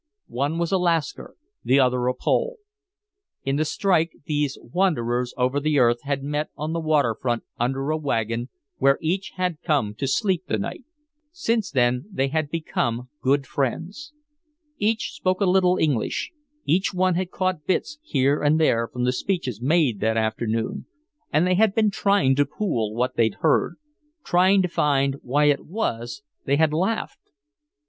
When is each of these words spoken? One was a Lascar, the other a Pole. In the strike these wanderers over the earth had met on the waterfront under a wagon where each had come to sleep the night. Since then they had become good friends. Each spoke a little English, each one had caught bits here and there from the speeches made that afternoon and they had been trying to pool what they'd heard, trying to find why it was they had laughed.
One 0.25 0.57
was 0.57 0.71
a 0.71 0.79
Lascar, 0.79 1.35
the 1.63 1.79
other 1.79 2.07
a 2.07 2.15
Pole. 2.15 2.57
In 3.43 3.57
the 3.57 3.63
strike 3.65 4.13
these 4.25 4.57
wanderers 4.59 5.31
over 5.37 5.59
the 5.59 5.77
earth 5.77 5.99
had 6.01 6.23
met 6.23 6.49
on 6.57 6.73
the 6.73 6.79
waterfront 6.79 7.43
under 7.59 7.91
a 7.91 7.97
wagon 7.97 8.49
where 8.77 8.97
each 8.99 9.33
had 9.35 9.61
come 9.61 9.93
to 9.99 10.07
sleep 10.07 10.45
the 10.47 10.57
night. 10.57 10.83
Since 11.31 11.69
then 11.69 12.05
they 12.11 12.29
had 12.29 12.49
become 12.49 13.09
good 13.21 13.45
friends. 13.45 14.11
Each 14.79 15.11
spoke 15.11 15.39
a 15.39 15.45
little 15.45 15.77
English, 15.77 16.31
each 16.65 16.95
one 16.95 17.13
had 17.13 17.29
caught 17.29 17.67
bits 17.67 17.99
here 18.01 18.41
and 18.41 18.59
there 18.59 18.87
from 18.87 19.03
the 19.03 19.13
speeches 19.13 19.61
made 19.61 19.99
that 19.99 20.17
afternoon 20.17 20.87
and 21.31 21.45
they 21.45 21.53
had 21.53 21.75
been 21.75 21.91
trying 21.91 22.35
to 22.37 22.45
pool 22.47 22.95
what 22.95 23.15
they'd 23.17 23.35
heard, 23.41 23.75
trying 24.25 24.63
to 24.63 24.67
find 24.67 25.17
why 25.21 25.45
it 25.45 25.63
was 25.67 26.23
they 26.45 26.55
had 26.55 26.73
laughed. 26.73 27.21